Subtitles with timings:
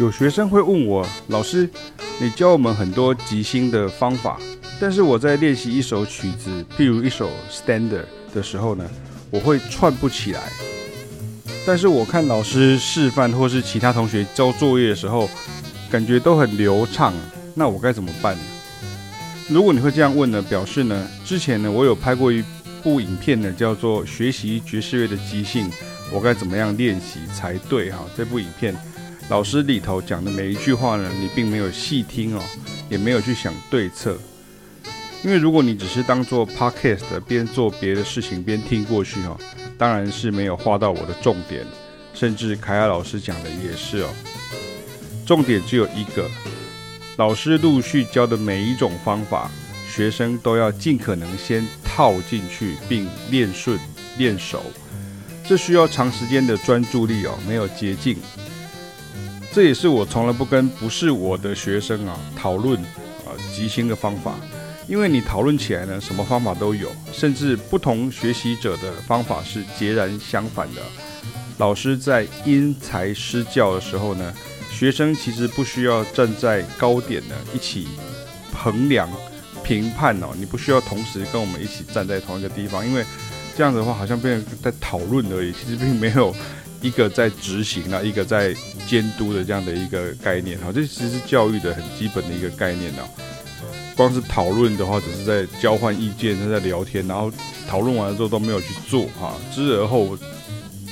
[0.00, 1.68] 有学生会问我，老师，
[2.18, 4.40] 你教我们很多即兴的方法，
[4.80, 8.90] 但是我在练习一首曲子，譬如一首 standard 的时候呢，
[9.30, 10.40] 我会串不起来。
[11.66, 15.28] 但是我看老师示范或是其他同学交作业的时候，
[15.90, 17.12] 感觉都很流畅，
[17.54, 18.42] 那我该怎么办呢？
[19.50, 22.42] 如果你会这样问呢，表示呢，之前呢我有拍过一
[22.82, 25.70] 部影片呢，叫做《学习爵士乐的即兴》，
[26.10, 27.98] 我该怎么样练习才对哈？
[28.16, 28.74] 这部影片
[29.30, 32.42] 老师里头讲的每一句话呢，你并没有细听哦，
[32.88, 34.18] 也没有去想对策，
[35.22, 39.38] 因为如果你只是当做 podcast 边做别的事情边听过去哦，
[39.78, 41.64] 当然是没有画到我的重点，
[42.12, 44.08] 甚至凯亚老师讲的也是哦，
[45.24, 46.28] 重点只有一个。
[47.16, 49.48] 老师陆续教的每一种方法，
[49.88, 53.78] 学生都要尽可能先套进去，并练顺
[54.18, 54.60] 练熟。
[55.46, 58.16] 这需要长时间的专注力哦，没有捷径。
[59.52, 62.80] 这也是我从来不跟不是我的学生啊讨论
[63.24, 64.36] 啊即兴的方法，
[64.86, 70.80] 因为你讨论起来呢，什么方法都有，甚至不同学习者的方法是截然相反的。
[71.58, 74.32] 老师在因材施教的时候呢，
[74.70, 77.88] 学生其实不需要站在高点呢，一起
[78.54, 79.10] 衡量、
[79.64, 80.28] 评判哦。
[80.38, 83.04] 你不需要同时跟我们一起站在同一个地方，因为
[83.56, 85.52] 这样子的话，好像变成在讨论而已。
[85.52, 86.34] 其实并没有
[86.80, 88.54] 一个在执行啊，一个在
[88.88, 90.72] 监督的这样的一个概念哈。
[90.74, 93.08] 这其实是教育的很基本的一个概念哦。
[93.96, 97.30] 光是讨论的话，只是在交换意见，是在聊天，然后
[97.68, 100.16] 讨论完了之后都没有去做哈，知而后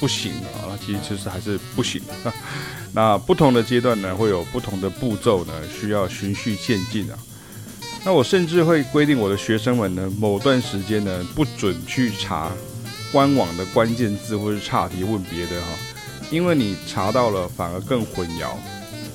[0.00, 2.00] 不行啊，其实其实还是不行。
[2.94, 7.18] 那不同的阶段呢，会有不同的步骤呢，需要循序渐进啊。
[8.04, 12.52] 那我甚至会规定我的学生们呢，某段时间呢，不准去查
[13.14, 15.68] 官网的关键字或是岔题问别的哈，
[16.32, 18.48] 因为你查到了反而更混淆。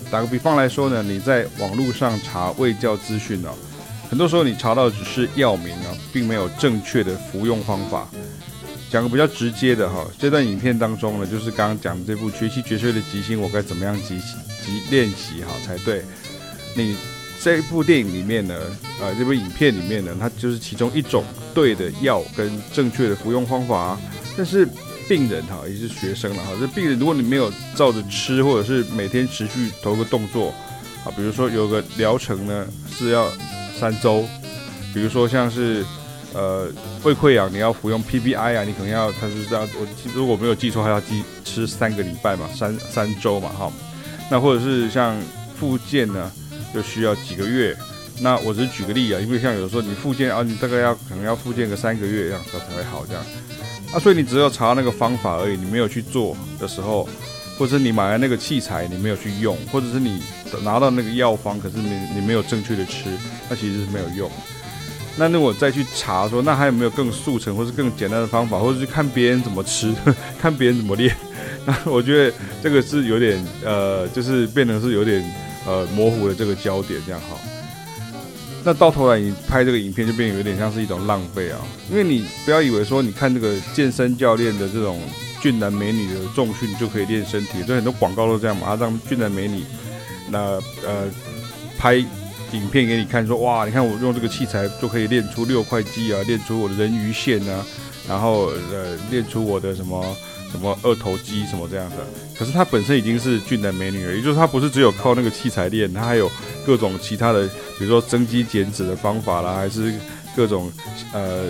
[0.10, 3.50] 打个比方来说呢，你在网络上查卫教资讯哦，
[4.10, 8.08] 很多时候你查到只是药名啊，并没有正确的服用方法。
[8.90, 14.18] 讲个比较直接的哈，这段影片当中呢，就是刚刚讲的这部学习爵士乐的即兴，我该怎么样即
[14.66, 16.06] 即练习哈才对？
[16.74, 16.96] 你
[17.42, 18.56] 这一部电影里面呢，
[19.02, 21.24] 呃，这部影片里面呢，它就是其中一种
[21.54, 23.98] 对的药跟正确的服用方法。
[24.38, 24.68] 但是
[25.08, 30.54] 病人哈，也是学生了哈，这病人如果你没有照着吃，或者是每天持续投个动作
[31.04, 33.28] 啊，比如说有个疗程呢是要
[33.80, 34.24] 三周，
[34.94, 35.86] 比如说像是。
[36.32, 36.72] 呃，
[37.04, 43.74] 胃溃疡你要服用 PPI 啊，你可能要，他是这样，我如果没有记错，还要记吃三个礼拜嘛，三三周嘛，哈。
[44.30, 45.20] 那或者是像
[45.60, 46.32] 复健呢，
[46.74, 47.76] 就需要几个月。
[48.22, 53.24] 那我只是举个例啊，因为像有的时候你复健啊，你大概要可能要复健个三个月这样才才会好这样。
[53.94, 57.08] 啊，所以你只有查那个方法而已，你没有去做的时候，
[57.58, 60.22] 或者是你买了那个器材你没有去用，或者是你
[60.64, 63.06] 拿到那个药方，可是你你没有正确的吃，
[63.50, 64.30] 那其实是没有用。
[65.18, 69.94] 那那我再去查说，那还有没有更速成或是更简单的方法，或者是看别人怎么吃，
[70.42, 71.16] 看别人怎么练？
[71.66, 75.24] 那我觉得这个是有点呃，就是变成是有点
[75.66, 77.38] 呃模糊的这个焦点这样哈。
[78.64, 81.60] 那到头来你拍这个影片就变得有点像是一种浪费啊，
[81.90, 85.00] 因为你不要以为说你看这个健身教练的这种
[85.42, 89.64] 俊男美女的重训就可以练身体，所以很多广告都这样嘛，他让俊男美女
[90.30, 91.08] 那呃
[91.78, 92.04] 拍。
[92.52, 97.64] 影片给你看，说哇，你看我用这个器材就可以练出六块肌啊，练出我的人鱼线啊，
[98.08, 100.04] 然后呃，练出我的什么
[100.52, 101.98] 什么二头肌什么这样的。
[102.38, 106.32] 可是她本身已经是俊男美女了，也就是她不是只有靠那个器材练，她还有
[106.66, 109.94] 各种其他的，比如说增肌减脂的方法啦，还是
[110.36, 110.72] 各种
[111.14, 111.46] 呃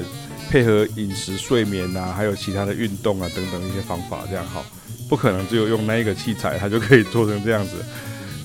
[0.50, 4.66] 配合饮食、睡眠啊，还有其他的运动啊等等一些方法，这样好，
[5.07, 7.75] 不可能只有用那一个器材，她就可以做成这样子。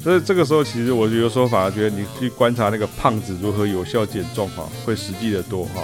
[0.03, 5.83] 所以这个时候，其实我有时候反而觉得，你去观察那个胖子如何有效减重哈，会实际的多哈。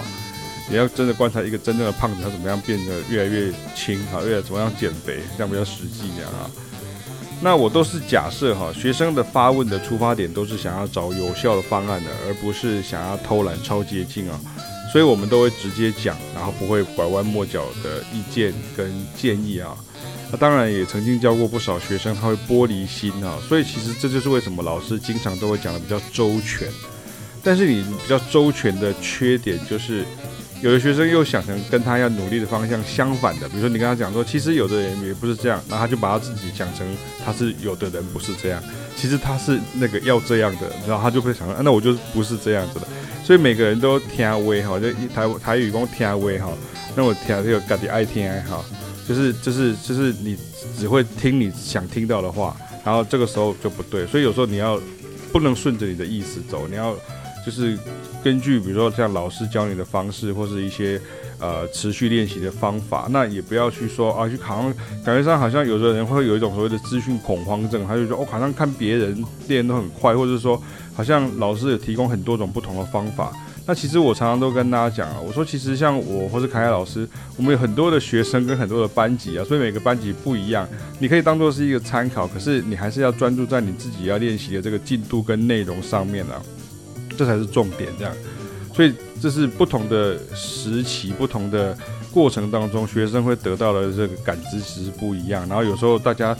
[0.69, 6.49] 你要真的观察一个真正的胖子，他怎么样变得越来越轻哈，越来怎么样减肥，这样比较实际一点啊。
[7.41, 14.39] 那我都是假设哈，学生的发问的出发点都是想要找有效的方案的，而不是想要偷懒超捷径啊。
[14.91, 19.75] 所以我们都会直接讲，然后不会拐弯抹角的意见跟建议啊。
[20.31, 26.67] 那当然也曾经教过不少学生，他会玻璃心啊，所以其实这就是为什么老师经常都会讲的比较周全。
[27.43, 30.05] 但是你比较周全的缺点就是，
[30.61, 36.85] 有的学生又想成跟他要努力的方向相反的，比如说你跟他讲说，其实有的人也不是这样，然后他就把他自己讲成
[37.25, 38.61] 他是有的人不是这样，
[38.95, 42.87] 其实他是那个要这样的，然后他就会想说，那我就不是这样子的。
[43.23, 46.53] 所以每个人都听话哈，就台台语讲听话哈，
[46.95, 48.63] 那我听这个感觉爱听哈。
[49.07, 50.37] 就是就是就是你
[50.77, 52.55] 只会听你想听到的话，
[52.85, 54.79] 然后这个时候就不对，所以有时候你要
[55.33, 56.95] 不能顺着你的意思走，你要
[57.45, 57.77] 就是
[58.23, 60.99] 根据比如说像老师教你的方式，或是一些
[61.39, 64.73] 呃持续练习的方法，那也不要去说啊，去好像
[65.03, 70.61] 感觉上好像有的人会有一种所谓的资讯恐慌症，他就说哦，好像看别人练都很快，或者是说
[70.93, 73.31] 好像老师有提供很多种不同的方法。
[73.63, 77.07] 那其实我常常都跟大家讲啊，我说其实像我或是凯凯老师，
[77.37, 80.67] 我们有很多的学生跟很多的班级啊，所以每个班级不一样，
[80.97, 86.41] 你可以当做是一个参考，可是你还是要专注在你自己要练习的这个进度跟内容上面啊，
[87.17, 88.13] 这才是重点这样。
[88.73, 91.77] 所以这是不同的时期、不同的
[92.11, 95.47] 过程当中，学生会得到的这个感知其实不一样。
[95.47, 96.35] 然后有时候大家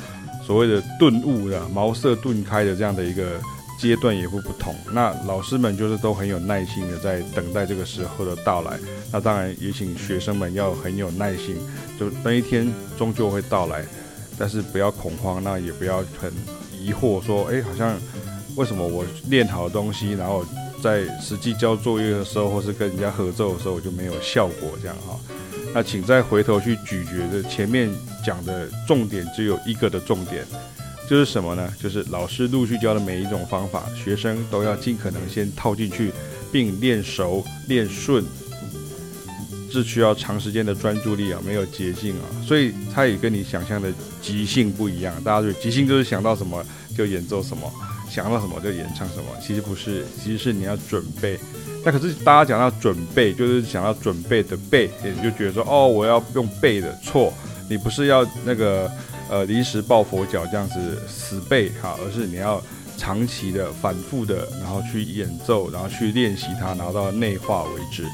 [0.45, 3.39] 所谓的顿悟的茅塞顿开的这样的一个。
[3.79, 8.77] 阶段也会不同，那老师们就是都很有耐心的在等待这个时候的到来。
[9.11, 11.55] 那当然也请学生们要很有耐心，
[11.99, 13.83] 就那一天终究会到来，
[14.37, 16.31] 但是不要恐慌，那也不要很
[16.79, 17.97] 疑惑说，哎，好像
[18.55, 20.45] 为什么我练好的东西，然后
[20.81, 25.19] 在实际交作业的时候，或是跟人家合奏的时候，我就没有效果这样哈。
[25.73, 27.89] 那请再回头去咀嚼的前面
[28.25, 30.45] 讲的重点，只有一个的重点。
[31.09, 31.73] 就是什么呢？
[31.81, 36.11] 就是老师陆续教的每一种方法，学生都要尽可能先套进去，
[36.51, 38.23] 并练熟、练顺。
[39.73, 42.23] 这需要长时间的专注力啊，没有捷径啊。
[42.45, 43.91] 所以它也跟你想象的
[44.21, 45.13] 即兴不一样。
[45.23, 46.61] 大家对即兴就是想到什么
[46.95, 47.71] 就演奏什么，
[48.11, 49.23] 想到什么就演唱什么。
[49.41, 51.39] 其实不是，其实是你要准备。
[51.85, 56.93] 那可是大家讲到准备，就是想要准备的备，也就觉得说哦，我要用背的。
[57.01, 57.33] 错，
[57.69, 58.91] 你不是要那个。
[59.29, 62.61] 呃，临时抱佛脚这样子死背哈，而是你要
[62.97, 68.05] 长期的、反复的，然后去演奏，然后去练习它，然后到内化为止。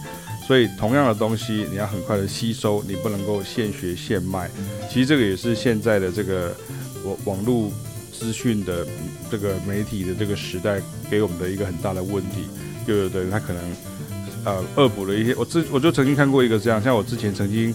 [0.46, 4.48] 所以，同样的东西，你要很快的吸收，你不能够现学现卖。
[4.88, 6.56] 其实这个也是现在的这个
[7.04, 7.72] 网网络
[8.19, 8.86] 资讯的
[9.30, 12.48] 这个媒体的这个时代给我们的一个很大的问题。
[12.86, 13.62] 就有的人他可能
[14.46, 17.74] 呃恶补了一些，我之我就曾经看过一个这样，像我之前曾经。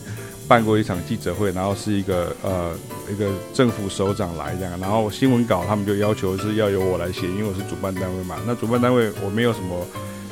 [0.49, 2.77] 办过一场记者会，然后是一个呃
[3.11, 8.37] 一个政府首长来这样，然后新闻稿他们就要求是要由我来写，因为我是主办单位嘛。
[8.45, 9.87] 那主办单位我没有什么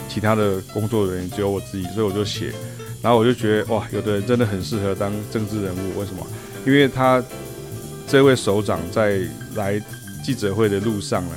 [0.09, 2.53] 其他的工作人员，只有我自己，所以我就写。
[3.01, 6.27] 然后我就觉得哇，有的人真的很适合当政治人物，为什么？
[6.67, 7.23] 因为他
[8.07, 9.21] 这位首长在
[9.55, 9.81] 来
[10.23, 11.37] 记者会的路上呢，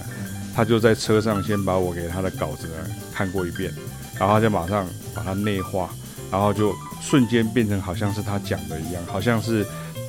[0.55, 2.73] 他就在车上先把我给他的稿子呢
[3.13, 3.73] 看过一遍，
[4.19, 5.89] 然后他就马上把它内化，
[6.31, 6.73] 然后就。
[7.05, 9.65] 瞬间变成好像是他讲的一样，好像是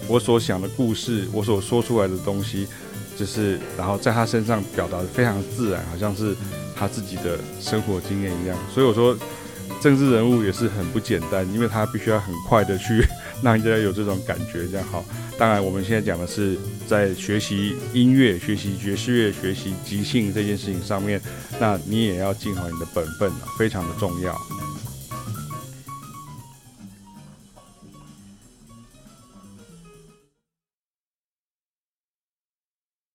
[0.06, 2.68] 我所想的故事，我所说出来的东西，
[3.16, 6.36] 就是然后在他身上表达的非常自然，好像是
[6.76, 8.56] 他自己的生活经验一样。
[8.72, 9.18] 所以我说，
[9.80, 13.04] 政治人物也是很不简单，因为他必须要很快的去
[13.44, 15.04] 让人家有这种感觉，这样好。
[15.38, 16.56] 当然，我们现在讲的是
[16.86, 21.20] 在学习音乐、学习爵士乐、学习即兴这件事情上面，
[21.60, 24.34] 那你也要尽好你的本分，非常的重要。